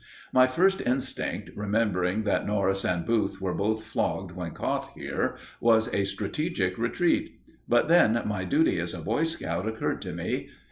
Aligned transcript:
My 0.33 0.47
first 0.47 0.81
instinct, 0.81 1.51
remembering 1.55 2.23
that 2.23 2.47
Norris 2.47 2.83
and 2.83 3.05
Booth 3.05 3.39
were 3.39 3.53
both 3.53 3.83
flogged 3.83 4.31
when 4.31 4.49
caught 4.49 4.93
here, 4.97 5.35
was 5.59 5.93
a 5.93 6.05
strategic 6.05 6.75
retreat; 6.79 7.39
but 7.69 7.87
then 7.87 8.19
my 8.25 8.43
duty 8.43 8.79
as 8.79 8.95
a 8.95 8.99
Boy 9.01 9.21
Scout 9.21 9.67
occurred 9.67 10.01
to 10.01 10.11
me. 10.13 10.49